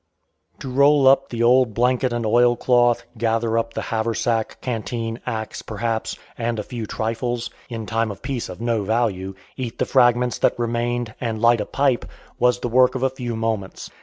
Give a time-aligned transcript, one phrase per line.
[0.61, 5.61] To roll up the old blanket and oil cloth, gather up the haversack, canteen, axe,
[5.61, 10.39] perhaps, and a few trifles, in time of peace of no value, eat the fragments
[10.39, 12.05] that remained, and light a pipe,
[12.39, 13.91] was the work of a few moments.